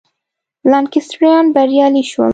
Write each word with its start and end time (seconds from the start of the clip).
لانکسټریان 0.71 1.45
بریالي 1.55 2.03
شول. 2.11 2.29